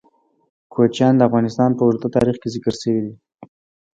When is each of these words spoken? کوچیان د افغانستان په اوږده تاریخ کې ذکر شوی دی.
کوچیان 0.73 1.13
د 1.17 1.21
افغانستان 1.29 1.69
په 1.75 1.81
اوږده 1.85 2.07
تاریخ 2.15 2.35
کې 2.41 2.49
ذکر 2.55 2.73
شوی 2.81 2.99
دی. 3.05 3.13